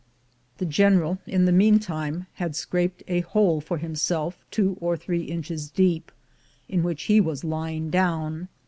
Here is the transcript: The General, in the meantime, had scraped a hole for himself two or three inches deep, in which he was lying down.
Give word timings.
The 0.57 0.65
General, 0.65 1.19
in 1.27 1.45
the 1.45 1.51
meantime, 1.51 2.25
had 2.33 2.55
scraped 2.55 3.03
a 3.07 3.19
hole 3.19 3.61
for 3.61 3.77
himself 3.77 4.43
two 4.49 4.75
or 4.81 4.97
three 4.97 5.25
inches 5.25 5.69
deep, 5.69 6.11
in 6.67 6.81
which 6.81 7.03
he 7.03 7.21
was 7.21 7.43
lying 7.43 7.91
down. 7.91 8.47